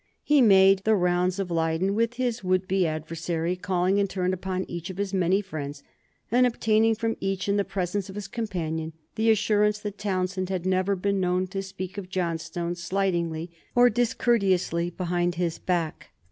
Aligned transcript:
He 0.23 0.41
made 0.41 0.79
the 0.79 0.95
rounds 0.95 1.37
of 1.37 1.51
Leyden 1.51 1.93
with 1.93 2.15
his 2.15 2.43
would 2.43 2.67
be 2.67 2.87
adversary, 2.87 3.55
calling 3.55 3.99
in 3.99 4.07
turn 4.07 4.33
upon 4.33 4.65
each 4.67 4.89
of 4.89 4.97
his 4.97 5.13
many 5.13 5.41
friends, 5.41 5.83
and 6.31 6.47
obtaining 6.47 6.95
from 6.95 7.15
each, 7.19 7.47
in 7.47 7.55
the 7.55 7.63
presence 7.63 8.09
of 8.09 8.15
his 8.15 8.27
companion, 8.27 8.93
the 9.13 9.29
assurance 9.29 9.77
that 9.77 9.99
Townshend 9.99 10.49
had 10.49 10.65
never 10.65 10.95
been 10.95 11.19
known 11.19 11.45
to 11.49 11.61
speak 11.61 11.99
of 11.99 12.09
Johnstone 12.09 12.73
slightingly 12.73 13.51
or 13.75 13.91
discourteously 13.91 14.89
behind 14.89 15.35
his 15.35 15.59
back. 15.59 16.09